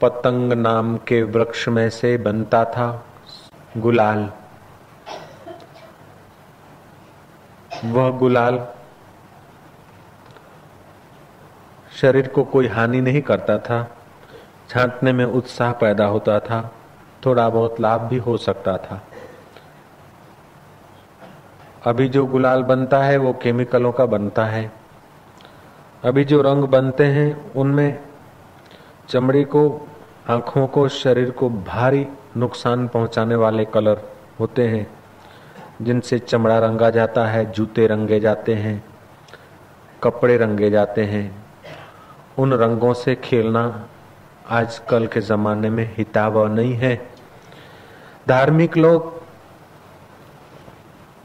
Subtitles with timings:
[0.00, 3.06] पतंग नाम के वृक्ष में से बनता था
[3.76, 4.32] गुलाल।
[7.84, 8.66] वह गुलाल
[12.00, 13.96] शरीर को कोई हानि नहीं करता था।
[14.68, 16.72] छांटने में उत्साह पैदा होता था,
[17.26, 19.02] थोड़ा बहुत लाभ भी हो सकता था।
[21.86, 24.72] अभी जो गुलाल बनता है, वो केमिकलों का बनता है।
[26.04, 28.05] अभी जो रंग बनते हैं, उनमें
[29.08, 29.88] चमड़ी को,
[30.28, 32.06] आँखों को, शरीर को भारी
[32.36, 34.00] नुकसान पहुँचाने वाले कलर
[34.40, 34.86] होते हैं,
[35.82, 38.84] जिनसे चमड़ा रंगा जाता है, जूते रंगे जाते हैं,
[40.02, 41.46] कपड़े रंगे जाते हैं।
[42.38, 43.88] उन रंगों से खेलना
[44.48, 47.08] आजकल के जमाने में हितावह नहीं है।
[48.28, 49.22] धार्मिक लोग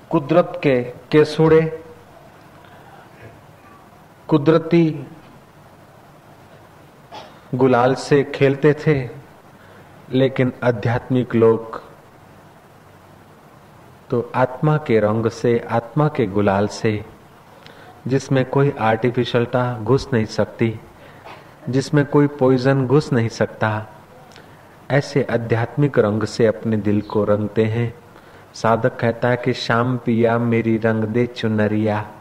[0.09, 1.83] कुदरत के केसुड़े,
[4.27, 5.07] कुदरती
[7.55, 9.09] गुलाल से खेलते थे,
[10.11, 11.81] लेकिन आध्यात्मिक लोग
[14.09, 17.05] तो आत्मा के रंग से, आत्मा के गुलाल से,
[18.07, 20.79] जिसमें कोई आर्टिफिशियलता घुस नहीं सकती,
[21.69, 23.87] जिसमें कोई पॉइजन घुस नहीं सकता,
[24.91, 27.93] ऐसे आध्यात्मिक रंग से अपने दिल को रंगते हैं।
[28.53, 32.11] साधक कहता है कि, शाम पिया मेरी रंग दे चुनरिया।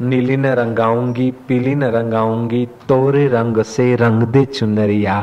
[0.00, 5.16] नीली न रंगाऊँगी पीली न रंगाऊँगी तोरे रंग से रंग दे चुनरिया।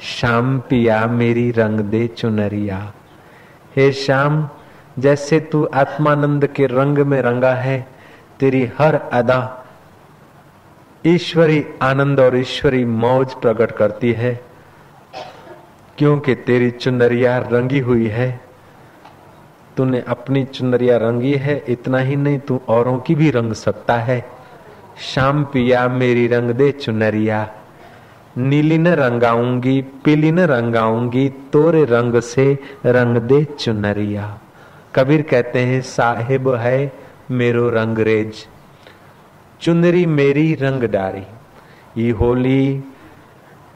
[0.00, 2.78] शाम पिया मेरी रंग दे चुनरिया।
[3.76, 4.48] हे श्याम,
[4.98, 7.86] जैसे तू आत्मानंद के रंग में रंगा है,
[8.40, 9.64] तेरी हर अदा
[11.04, 14.34] ईश्वरी आनंद और ईश्वरी मौज प्रकट करती है,
[15.98, 18.47] क्योंकि तेरी चुनरिया रंगी हुई है।
[19.78, 24.24] तूने अपनी चुनरिया रंगी है, इतना ही नहीं, तू औरों की भी रंग सकता है।
[25.00, 27.50] शाम पिया, मेरी रंग दे चुनरिया।
[28.38, 34.38] नीली न रंगाऊँगी, पीली न रंगाऊँगी, तोरे रंग से रंग दे चुनरिया।
[34.94, 36.92] कबीर कहते हैं, साहिब है
[37.30, 38.34] मेरो रंगरेज
[39.60, 41.24] चुनरी मेरी रंग डारी।
[42.04, 42.84] ये होली,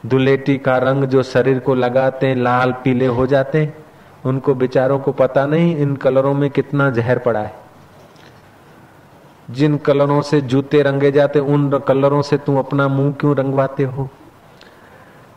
[0.05, 3.82] दुलेटी का रंग जो शरीर को लगाते हैं, लाल, पीले हो जाते हैं।
[4.25, 7.53] उनको बेचारों को पता नहीं इन कलरों में कितना जहर पड़ा है।
[9.51, 14.09] जिन कलरों से जूते रंगे जाते, उन कलरों से तुम अपना मुँह क्यों रंगवाते हो?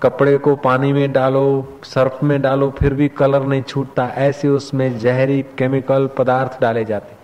[0.02, 4.98] कपड़े को पानी में डालो, सर्फ में डालो, फिर भी कलर नहीं छूटता। ऐसे उसमें
[4.98, 7.16] जहरी केमिकल पदार्थ डाले जाते।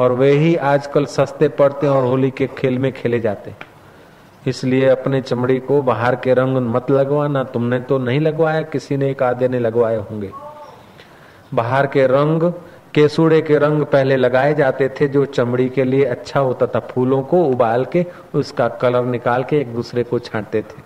[0.00, 3.52] और वे ही आजकल सस्ते पड़ते और होली के खेल में खेले जाते।
[4.46, 9.10] इसलिए अपने चमड़ी को बाहर के रंग मत लगवाना। तुमने तो नहीं लगवाया, किसी ने
[9.10, 10.32] एक आधे ने लगवाए होंगे।
[11.54, 12.42] बाहर के रंग,
[12.94, 17.22] केसुड़े के रंग पहले लगाए जाते थे, जो चमड़ी के लिए अच्छा होता था। फूलों
[17.22, 18.04] को उबाल के,
[18.34, 20.82] उसका कलर निकाल के एक दूसरे को छांटते थे।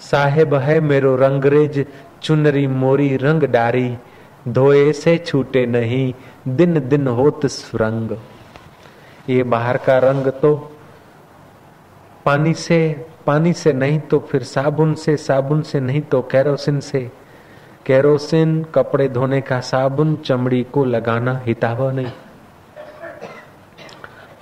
[0.00, 1.84] साहेब है मेरो रंगरेज,
[2.22, 3.96] चुनरी मोरी रंग डारी,
[4.48, 6.12] धोए से छूटे नहीं,
[6.48, 8.16] दिन दिन होत सुरंग।
[9.28, 10.54] ये बाहर का रंग तो
[12.24, 17.10] पानी से पानी से नहीं तो फिर साबुन से साबुन से नहीं तो कैरोसिन से।
[17.86, 22.12] कैरोसिन, कपड़े धोने का साबुन, चमड़ी को लगाना हितावह नहीं।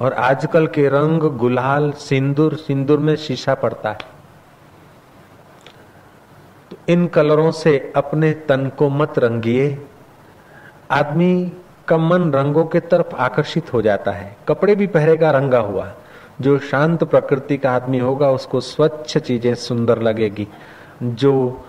[0.00, 3.98] और आजकल के रंग, गुलाल, सिंदूर सिंदूर में शीशा पड़ता है।
[6.70, 9.86] तो इन कलरों से अपने तन को मत रंगिए।
[10.90, 11.52] आदमी
[11.88, 15.92] का मन रंगों के तरफ़ आकर्षित हो जाता है। कपड़े भी पहरेगा रंगा हुआ।
[16.40, 20.48] जो शांत प्रकृति का आदमी होगा, उसको स्वच्छ चीज़ें सुंदर लगेगी।
[21.02, 21.64] जो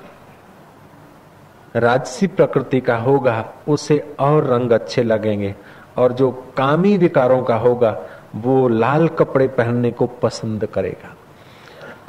[1.75, 5.56] राजसी प्रकृति का होगा, उसे और रंग अच्छे लगेंगे।
[5.97, 8.02] और जो कामी विकारों का होगा,
[8.35, 11.16] वो लाल कपड़े पहनने को पसंद करेगा।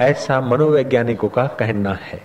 [0.00, 2.22] ऐसा मनोवैज्ञानिकों का कहना है।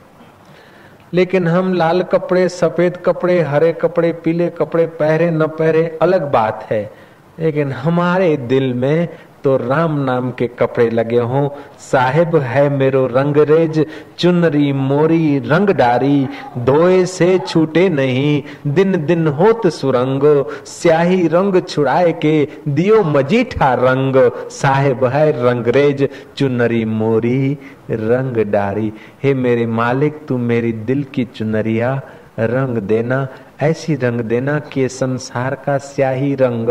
[1.13, 6.67] लेकिन हम लाल कपड़े, सफ़ेद कपड़े, हरे कपड़े, पीले कपड़े, पहरे न पहरे, अलग बात
[6.71, 6.93] है।
[7.39, 9.07] लेकिन हमारे दिल में
[9.45, 11.47] तो राम नाम के कपड़े लगे हों।
[11.81, 13.85] साहिब है मेरो रंगरेज,
[14.17, 16.27] चुनरी, मोरी रंग डारी
[16.57, 20.23] धोए से छूटे नहीं, दिन दिन होत सुरंग।
[20.65, 22.35] स्याही रंग छुड़ाए के
[22.67, 24.15] दियो मजीठा रंग।
[24.51, 26.07] साहेब है रंगरेज,
[26.37, 27.57] चुनरी, मोरी
[27.91, 28.91] रंग डारी
[29.23, 31.99] हे मेरे मालिक, तू मेरी दिल की चुनरिया
[32.39, 33.27] रंग देना।
[33.59, 36.69] ऐसी रंग देना कि संसार का स्याही रंग,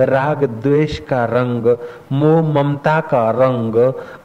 [0.00, 1.66] राग द्वेष का रंग,
[2.12, 3.76] मोह ममता का रंग,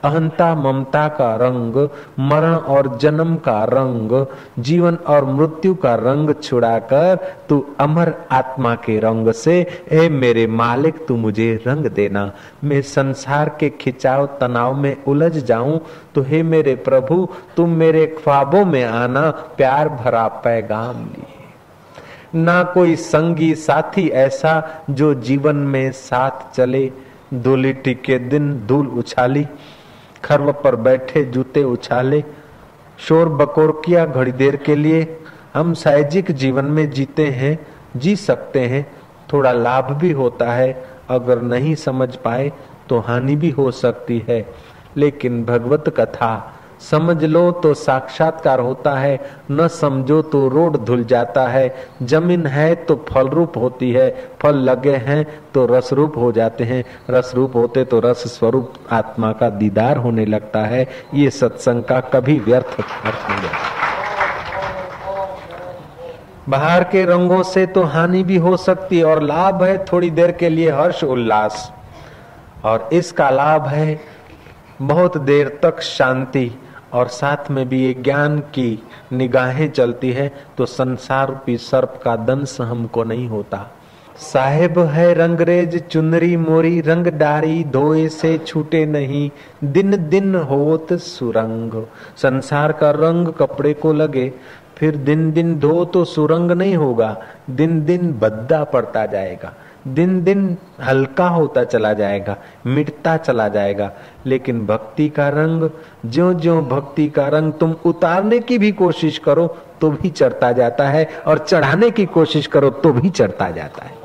[0.03, 1.77] अहंता ममता का रंग,
[2.19, 4.25] मरण और जन्म का रंग,
[4.59, 7.15] जीवन और मृत्यु का रंग छुड़ाकर
[7.49, 9.59] तू अमर आत्मा के रंग से,
[9.91, 12.31] ए मेरे मालिक, तू मुझे रंग देना।
[12.63, 15.79] मैं संसार के खिंचाव तनाव में उलझ जाऊँ
[16.15, 17.27] तो हे मेरे प्रभु,
[17.57, 21.40] तुम मेरे ख्वाबों में आना, प्यार भरा पैगाम लिए
[22.35, 26.91] ना कोई संगी साथी ऐसा जो जीवन में साथ चले।
[27.33, 29.45] धूलिटी के दिन धूल उछाली
[30.23, 32.23] खर्व पर बैठे जूते उछाले।
[32.99, 35.17] शोर बकोर किया घड़ी देर के लिए।
[35.53, 37.57] हम साहजिक जीवन में जीते हैं,
[37.97, 38.85] जी सकते हैं।
[39.33, 42.51] थोड़ा लाभ भी होता है, अगर नहीं समझ पाए
[42.89, 44.45] तो हानि भी हो सकती है।
[44.97, 49.19] लेकिन भगवत कथा समझ लो तो साक्षात्कार होता है,
[49.51, 51.73] न समझो तो रोड धुल जाता है।
[52.03, 54.09] ज़मीन है तो फल रूप होती है,
[54.41, 58.73] फल लगे हैं तो रस रूप हो जाते हैं। रस रूप होते तो रस स्वरूप
[58.91, 63.69] आत्मा का दीदार होने लगता है। ये सत्संग का कभी व्यर्थ अर्थ नहीं है।
[66.49, 70.31] बाहर के रंगों से तो हानि भी हो सकती है और लाभ है थोड़ी देर
[70.31, 71.71] के लिए हर्ष उल्लास।
[72.65, 73.99] और इसका लाभ है
[74.81, 76.51] बहुत देर तक शांति।
[76.93, 78.83] और साथ में भी ये ज्ञान की
[79.13, 83.67] निगाहें चलती है तो संसार रूपी सर्प का दंश हमको नहीं होता।
[84.21, 89.29] साहेब है रंगरेज चुनरी मोरी, रंग डारी धोए से छूटे नहीं,
[89.63, 91.83] दिन दिन होत सुरंग।
[92.17, 94.31] संसार का रंग कपड़े को लगे,
[94.77, 97.15] फिर दिन दिन धो तो सुरंग नहीं होगा,
[97.49, 99.53] दिन दिन बद्दा पड़ता जाएगा।
[99.87, 102.35] दिन दिन हल्का होता चला जाएगा,
[102.65, 103.91] मिटता चला जाएगा,
[104.25, 105.69] लेकिन भक्ति का रंग
[106.05, 109.47] जो जो भक्ति का रंग तुम उतारने की भी कोशिश करो
[109.81, 113.99] तो भी चढ़ता जाता है, और चढ़ाने की कोशिश करो तो भी चढ़ता जाता है।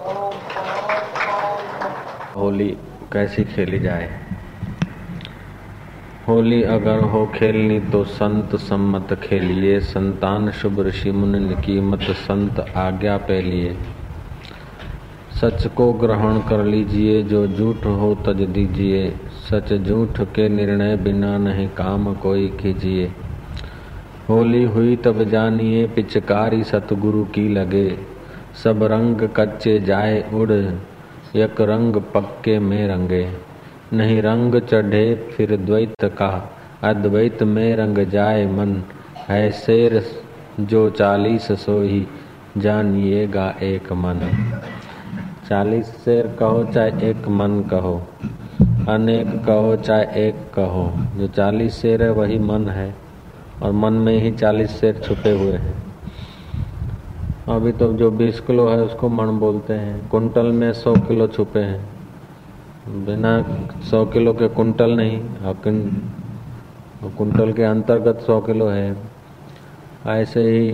[2.36, 2.68] होली
[3.12, 4.08] कैसी खेली जाए?
[6.28, 12.60] होली अगर हो खेलनी तो संत सम्मत खेलिए, संतान शुभ ऋषि मुनि की मत संत
[12.76, 13.76] आज्ञा पे लिए।
[15.40, 19.14] सच को ग्रहण कर लीजिए, जो झूठ हो तज दीजिए।
[19.50, 23.12] सच झूठ के निर्णय बिना नहीं काम कोई कीजिए।
[24.28, 27.98] होली हुई तब जानिए, पिचकारी सतगुरु की लगे।
[28.64, 30.52] सब रंग कच्चे जाए उड़
[31.36, 33.28] यक रंग पक्के में रंगे।
[33.92, 38.82] नहीं रंग चढ़े फिर द्वैत का, अद्वैत में रंग जाए मन।
[39.28, 40.02] है शेर
[40.60, 42.06] जो चालीस सोही,
[42.58, 44.20] जानिएगा एक मन।
[45.48, 47.94] चालीस शेर कहो चाहे एक मन कहो,
[48.88, 52.94] अनेक कहो चाहे एक कहो। जो चालीस शेर है, वही मन है,
[53.62, 55.74] और मन में ही चालीस शेर छुपे हुए हैं।
[57.48, 61.60] अभी तो जो बीस किलो है, उसको मन बोलते हैं। कुंटल में सौ किलो छुपे
[61.60, 63.32] हैं। बिना
[63.82, 65.54] सौ किलो के कुंटल नहीं और
[67.18, 68.96] कुंटल के अंतर्गत सौ किलो है।
[70.06, 70.70] ऐसे ही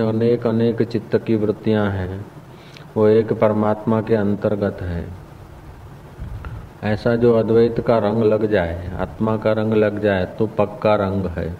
[0.00, 2.24] अनेक अनेक चित्त की वृत्तियाँ हैं।
[2.96, 5.06] वो एक परमात्मा के अंतर्गत है।
[6.82, 11.26] ऐसा जो अद्वैत का रंग लग जाए, आत्मा का रंग लग जाए तो पक्का रंग
[11.26, 11.56] है।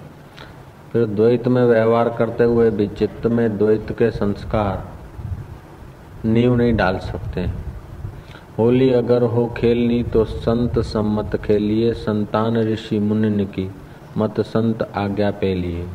[0.92, 4.88] फिर द्वैत में व्यवहार करते हुए भी चित्त में द्वैत के संस्कार
[6.28, 7.40] नींव नहीं डाल सकते।
[8.58, 13.70] होली अगर हो खेलनी तो संत सम्मत खेलिए, संतान ऋषि मुनि की
[14.16, 15.86] मत संत आज्ञा पे लिए।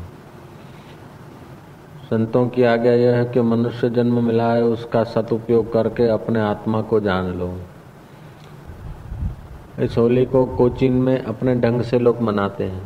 [2.14, 6.82] संतों की आज्ञा यह है कि मनुष्य जन्म मिला है उसका सदुपयोग करके अपने आत्मा
[6.82, 7.48] को जान लो।
[9.80, 12.84] इस होली को कोचिन में अपने ढंग से लोग मनाते हैं।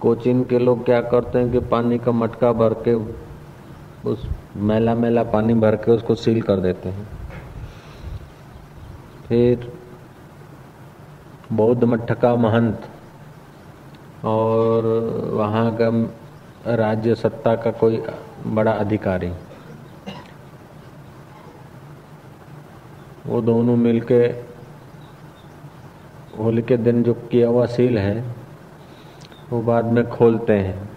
[0.00, 2.94] कोचिन के लोग क्या करते हैं कि पानी का मटका भर के
[4.08, 7.08] उस मैला मैला पानी भर के उसको सील कर देते हैं।
[9.26, 9.72] फिर
[11.52, 12.82] बौद्ध मठ का महंत
[14.24, 14.86] और
[15.34, 15.88] वहाँ का
[16.66, 17.96] राज्य सत्ता का कोई
[18.46, 19.32] बड़ा अधिकारी।
[23.26, 24.22] वो दोनों मिलके
[26.38, 28.24] होली के दिन जो किया हुआ सील है,
[29.50, 30.88] वो बाद में खोलते हैं।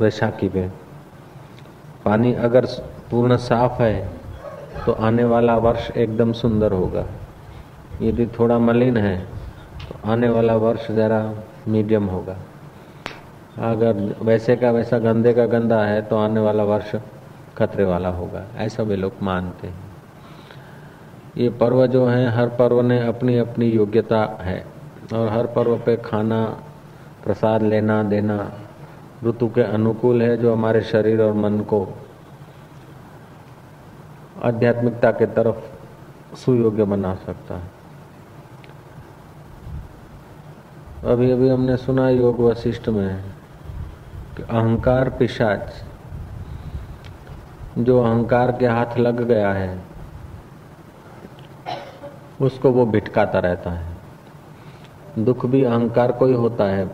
[0.00, 0.68] वैशाखी पे।
[2.04, 2.66] पानी अगर
[3.10, 4.08] पूर्ण साफ़ है
[4.86, 7.06] तो आने वाला वर्ष एकदम सुंदर होगा।
[8.02, 9.16] यदि थोड़ा मलिन है
[9.80, 11.20] तो आने वाला वर्ष ज़रा
[11.68, 12.36] मीडियम होगा।
[13.58, 16.96] अगर वैसे का वैसा गंदे का गंदा है तो आने वाला वर्ष
[17.58, 19.92] खतरे वाला होगा। ऐसा भी लोग मानते हैं।
[21.36, 24.66] ये पर्व जो है, हर पर्व ने अपनी अपनी योग्यता है।
[25.14, 26.44] और हर पर्व पे खाना,
[27.24, 28.52] प्रसाद लेना, देना
[29.24, 31.88] ऋतु के अनुकूल है, जो हमारे शरीर और मन को
[34.42, 35.56] आध्यात्मिकता के तरफ़
[36.36, 37.70] सुयोग्य बना सकता है।
[41.04, 43.24] अभी अभी हमने सुना योग वशिष्ठ में
[44.40, 45.72] अहंकार पिशाच,
[47.78, 49.78] जो अहंकार के हाथ लग गया है,
[52.40, 56.90] उसको वो भिटकाता रहता है। दुख भी अहंकार को ही होता है,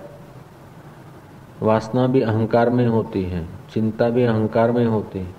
[1.62, 5.34] वासना भी अहंकार में होती है, चिंता भी अहंकार में होती है,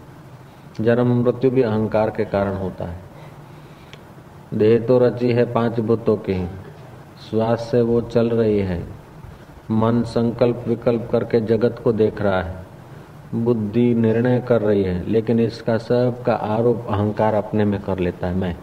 [0.82, 3.00] जन्म मृत्यु भी अहंकार के कारण होता है।
[4.53, 6.46] देह तो रची है पाँच भूतों की,
[7.29, 9.00] श्वास से वो चल रही है
[9.72, 12.66] मन संकल्प विकल्प करके जगत को देख रहा है।
[13.36, 18.28] बुद्धि निर्णय कर रही है, लेकिन इसका सब का आरोप अहंकार अपने में कर लेता
[18.28, 18.56] है, मैं।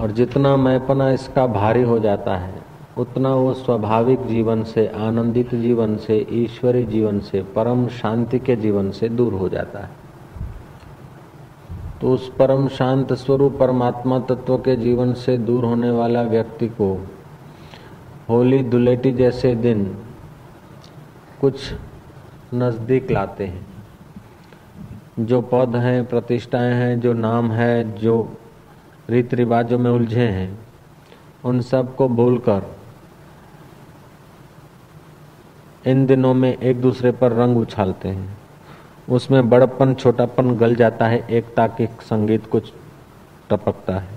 [0.00, 2.54] और जितना मैंपना इसका भारी हो जाता है,
[2.98, 8.90] उतना वो स्वाभाविक जीवन से, आनंदित जीवन से ईश्वरी जीवन से, परम शांति के जीवन
[8.90, 9.90] से दूर हो जाता है।
[12.00, 17.06] तो उस परम शांत स्वरूप परमात्मा तत्व के जीवन से दूर होने वाला व्यक्ति को
[18.28, 19.96] होली दुलेटी जैसे दिन
[21.40, 21.72] कुछ
[22.54, 23.66] नज़दीक लाते हैं।
[25.18, 28.36] जो पद हैं, प्रतिष्ठाएँ हैं, जो नाम है, जो
[29.10, 30.58] रीति रिवाजों में उलझे हैं,
[31.44, 32.62] उन सबको भूलकर
[35.86, 38.38] इन दिनों में एक दूसरे पर रंग उछालते हैं।
[39.08, 42.72] उसमें बड़प्पन, छोटापन गल जाता है, एकता के संगीत कुछ
[43.50, 44.08] टपकता है।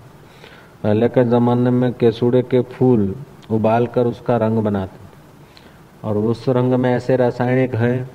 [0.83, 3.15] पहले के ज़माने में केसुड़े के फूल
[3.51, 8.09] उबाल कर उसका रंग बनाते और उस रंग में ऐसे रासायनिक हैं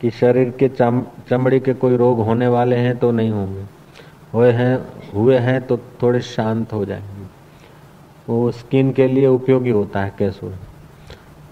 [0.00, 3.64] कि शरीर के चम, चमड़ी के कोई रोग होने वाले हैं तो नहीं होंगे।
[4.34, 4.76] हुए हैं
[5.12, 7.26] हुए हैं तो थोड़े शांत हो जाएँगे।
[8.28, 10.52] वो स्किन के लिए उपयोगी होता है केसुड़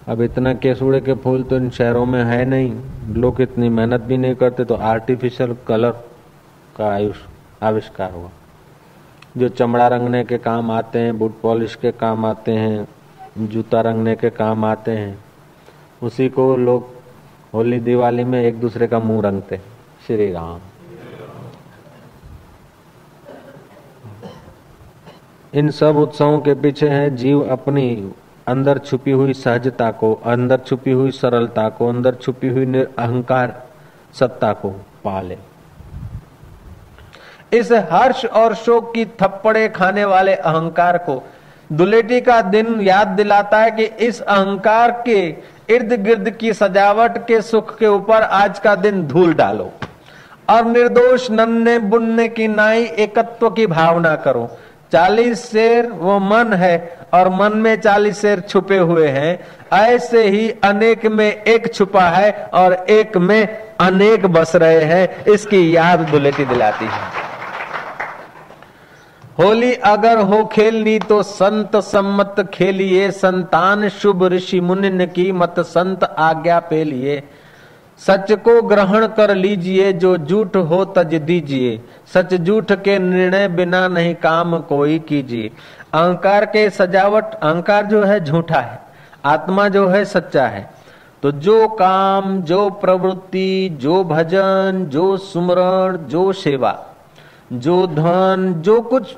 [0.09, 4.17] अब इतना केसुड़े के फूल तो इन शहरों में है नहीं। लोग इतनी मेहनत भी
[4.17, 5.91] नहीं करते तो आर्टिफिशियल कलर
[6.77, 7.17] का आयुष
[7.63, 8.31] आविष्कार हुआ।
[9.37, 12.87] जो चमड़ा रंगने के काम आते हैं बूट पॉलिश के काम आते हैं
[13.39, 15.25] जूता रंगने के काम आते हैं।
[16.03, 16.89] उसी को लोग
[17.55, 19.61] होली दिवाली में एक दूसरे का मुँह रंगते
[20.07, 20.61] श्री राम।
[25.55, 28.13] इन सब उत्सवों के पीछे है जीव अपनी
[28.47, 33.67] अंदर छुपी हुई सहजता को, अंदर छुपी हुई सरलता को, अंदर छुपी हुई अहंकार
[34.15, 34.71] सत्ता को
[35.05, 35.39] पाले।
[37.53, 41.23] इस हर्ष और शोक की थप्पड़े खाने वाले अहंकार को
[41.73, 45.35] दुलेटी का दिन याद दिलाता है कि इस अहंकार के
[45.75, 49.73] इर्द गिर्द की सजावट के सुख के ऊपर आज का दिन धूल डालो।
[50.51, 54.59] और निर्दोष नन्ने बुनने की नाई एकत्व की भावना करो।
[54.93, 59.39] चालीस शेर वो मन है और मन में चालीस शेर छुपे हुए हैं।
[59.73, 63.47] ऐसे ही अनेक में एक छुपा है और एक में
[63.81, 67.26] अनेक बस रहे हैं। इसकी याद दुलेटी दिलाती है।
[69.39, 76.05] होली अगर हो खेलनी तो संत सम्मत खेलिए, संतान शुभ ऋषि मुनि की मत संत
[76.05, 77.23] आज्ञा पे लिए।
[78.01, 81.81] सच को ग्रहण कर लीजिए, जो झूठ हो तज दीजिए।
[82.15, 85.51] सच झूठ के निर्णय बिना नहीं काम कोई कीजिए।
[85.95, 88.81] अहंकार के सजावट, अहंकार जो है झूठा है,
[89.25, 90.69] आत्मा जो है सच्चा है।
[91.23, 96.79] तो जो काम, जो प्रवृत्ति, जो भजन, जो सुमरण, जो सेवा
[97.53, 99.17] जो धन, जो कुछ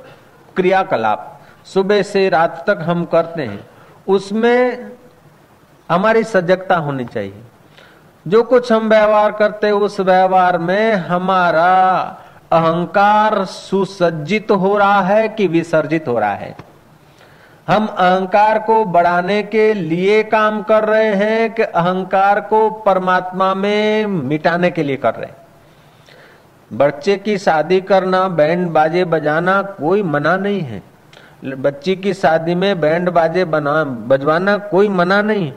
[0.57, 3.67] क्रियाकलाप सुबह से रात तक हम करते हैं,
[4.09, 4.91] उसमें
[5.91, 7.43] हमारी सजगता होनी चाहिए।
[8.27, 11.99] जो कुछ हम व्यवहार करते उस व्यवहार में हमारा
[12.53, 16.57] अहंकार सुसज्जित हो रहा है कि विसर्जित हो रहा है।
[17.69, 24.07] हम अहंकार को बढ़ाने के लिए काम कर रहे हैं कि अहंकार को परमात्मा में
[24.07, 25.38] मिटाने के लिए कर रहे हैं।
[26.73, 30.83] बच्चे की शादी करना बैंड बाजे बजाना कोई मना नहीं है।
[31.45, 35.53] बच्ची की शादी में बैंड बाजे बना, बजवाना कोई मना नहीं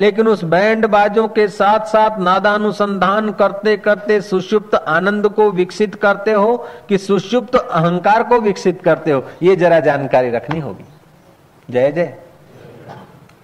[0.00, 6.32] लेकिन उस बैंड बाजों के साथ साथ नादानुसंधान करते करते सुषुप्त आनंद को विकसित करते
[6.32, 6.56] हो
[6.88, 10.84] कि सुषुप्त अहंकार को विकसित करते हो, ये जरा जानकारी रखनी होगी।
[11.70, 12.14] जय जय।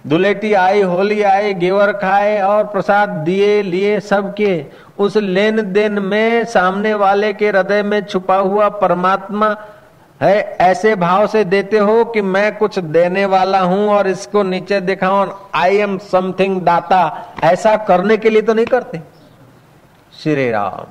[0.07, 4.33] दुलेटी आई, होली आई, गेवर खाए और प्रसाद दिए, लिए सब
[5.01, 9.55] उस लेन देन में, सामने वाले के हृदय में छुपा हुआ परमात्मा
[10.21, 14.79] है, ऐसे भाव से देते हो कि मैं कुछ देने वाला हूँ और इसको नीचे
[14.81, 17.01] दिखाओ आई एम समथिंग दाता।
[17.43, 19.01] ऐसा करने के लिए तो नहीं करते।
[20.13, 20.83] श्री राम।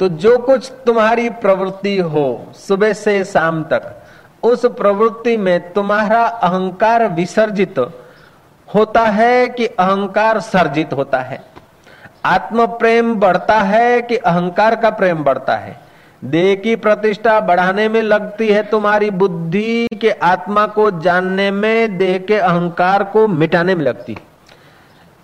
[0.00, 3.82] तो जो कुछ तुम्हारी प्रवृत्ति हो, सुबह से शाम तक,
[4.42, 7.78] उस प्रवृत्ति में तुम्हारा अहंकार विसर्जित
[8.68, 11.42] होता है कि अहंकार सर्जित होता है।
[12.24, 15.76] आत्म प्रेम बढ़ता है कि अहंकार का प्रेम बढ़ता है?
[16.24, 22.18] देह की प्रतिष्ठा बढ़ाने में लगती है तुम्हारी बुद्धि के आत्मा को जानने में, देह
[22.18, 24.16] के अहंकार को मिटाने में लगती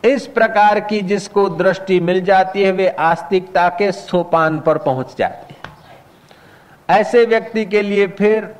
[0.05, 5.55] इस प्रकार की जिसको दृष्टि मिल जाती है, वे आस्तिकता के सोपान पर पहुँच जाते
[5.55, 8.55] हैं। ऐसे व्यक्ति के लिए फिर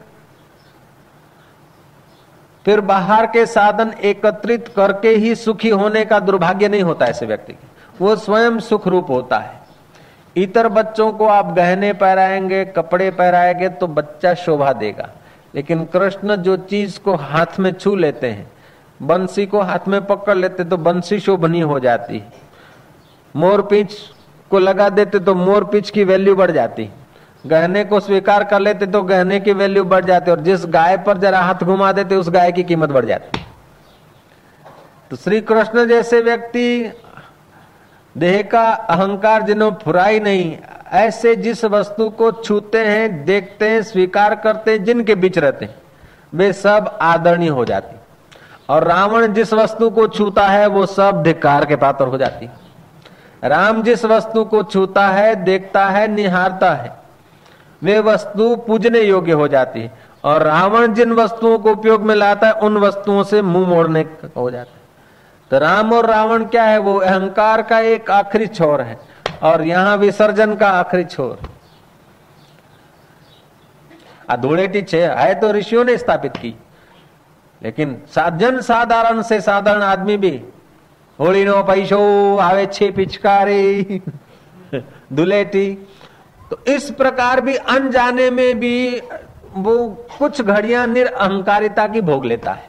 [2.65, 7.53] फिर बाहर के साधन एकत्रित करके ही सुखी होने का दुर्भाग्य नहीं होता ऐसे व्यक्ति
[8.01, 9.59] वो स्वयं सुख रूप होता है।
[10.37, 15.09] इतर बच्चों को आप गहने पहराएँगे, कपड़े पहराएँगे तो बच्चा शोभा देगा।
[15.55, 18.51] लेकिन कृष्ण जो चीज़ को हाथ में छू लेते हैं,
[19.01, 22.23] बंसी को हाथ में पकड़ लेते तो बंसी शोभनी हो जाती।
[23.35, 23.97] मोर पीछ
[24.51, 26.89] को लगा देते तो मोर पीछ की वैल्यू बढ़ जाती।
[27.45, 31.19] गहने को स्वीकार कर लेते तो गहने की वैल्यू बढ़ जाती, और जिस गाय पर
[31.19, 33.45] जरा हाथ घुमा देते, उस गाय की कीमत बढ़ जाती।
[35.11, 36.93] तो श्री कृष्ण जैसे व्यक्ति
[38.19, 40.59] देह का अहंकार जिन्हों फुराई नहीं,
[40.93, 45.75] ऐसे जिस वस्तु को छूते हैं, देखते हैं, स्वीकार करते हैं, जिनके बीच रहते हैं,
[46.35, 47.97] वे सब आदरणीय हो जाती।
[48.69, 52.51] और रावण जिस वस्तु को छूता है, वो सब धिकार के पात्र हो जाती।
[53.45, 56.93] राम जिस वस्तु को छूता है, देखता है, निहारता है,
[57.83, 59.93] वे वस्तु पूजने योग्य हो जाती। है
[60.25, 64.01] और रावण जिन वस्तुओं को उपयोग में लाता है, उन वस्तुओं से मुँह मोड़ने
[64.37, 64.80] हो जाता है।
[65.51, 66.79] तो राम और रावण क्या है?
[66.79, 68.99] वो अहंकार का एक आखिरी छोर है
[69.43, 71.39] और यहाँ विसर्जन का आखिरी छोर।
[74.37, 76.55] धूड़ेटी छे है तो ऋषियों ने स्थापित की।
[77.63, 80.31] लेकिन जन साधारण से साधारण आदमी भी,
[81.19, 84.01] होली नो पैसो, आवे छे पिचकारी
[85.13, 85.69] दुलेटी
[86.51, 89.01] तो इस प्रकार भी अनजाने में भी
[89.55, 89.77] वो
[90.19, 92.69] कुछ घड़ियाँ निरअहकारिता की भोग लेता है।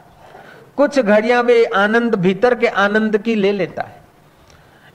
[0.77, 3.99] कुछ घड़ियाँ वे आनंद, भीतर के आनंद की ले लेता है।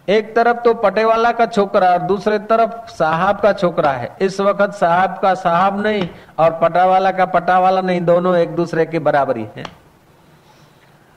[0.09, 4.75] एक तरफ़ तो पटेवाला का छोकरा और दूसरे तरफ़ साहब का छोकरा है। इस वक्त
[4.75, 9.64] साहब का साहब नहीं और पटावाला का पटावाला नहीं, दोनों एक दूसरे के बराबरी है।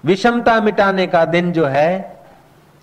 [0.05, 2.19] विषमता मिटाने का दिन जो है,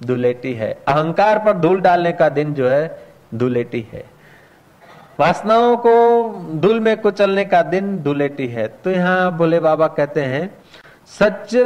[0.02, 4.04] दुलेटी है। अहंकार पर धूल डालने का दिन जो है, दुलेटी है।
[5.21, 10.54] वासनाओं को धूल में कुचलने का दिन दुलेटी है। तो यहाँ भोले बाबा कहते हैं
[11.11, 11.57] सच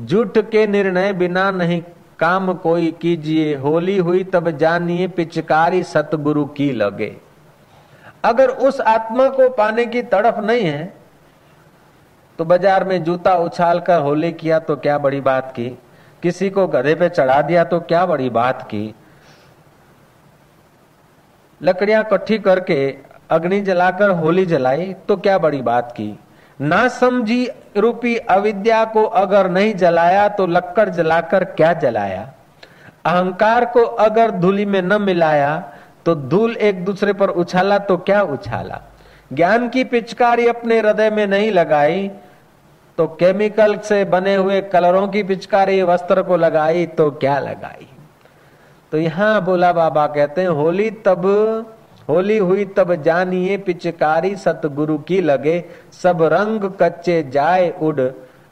[0.00, 1.80] झूठ के निर्णय बिना नहीं
[2.18, 7.16] काम कोई कीजिए। होली हुई तब जानिए पिचकारी सतगुरु की लगे।
[8.24, 10.92] अगर उस आत्मा को पाने की तड़फ नहीं है
[12.38, 15.68] तो बाज़ार में जूता उछाल कर होली किया तो क्या बड़ी बात की?
[16.22, 18.94] किसी को गधे पे चढ़ा दिया तो क्या बड़ी बात की?
[21.60, 22.78] लकड़ियाँ इकट्ठी करके
[23.30, 26.08] अग्नि जलाकर होली जलाई तो क्या बड़ी बात की?
[26.58, 32.30] ना समझी रूपी अविद्या को अगर नहीं जलाया तो लक्कड़ जलाकर क्या जलाया?
[33.06, 35.56] अहंकार को अगर धूली में न मिलाया
[36.06, 38.80] तो धूल एक दूसरे पर उछाला तो क्या उछाला?
[39.32, 42.08] ज्ञान की पिचकारी अपने हृदय में नहीं लगाई
[42.98, 47.86] तो केमिकल से बने हुए कलरों की पिचकारी वस्त्र को लगाई तो क्या लगाई?
[48.92, 51.24] तो यहाँ बोला बाबा कहते हैं, होली तब
[52.08, 55.64] होली हुई तब जानिए पिचकारी सतगुरु की लगे,
[56.02, 58.00] सब रंग कच्चे जाए उड़,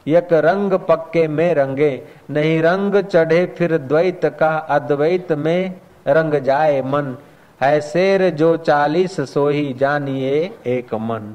[0.06, 1.90] यक रंग पक्के में रंगे,
[2.30, 5.74] नहीं रंग चढ़े फिर द्वैत का अद्वैत में
[6.08, 7.16] रंग जाए मन,
[7.60, 11.34] है शेर जो चालीस सोही जानिए एक मन।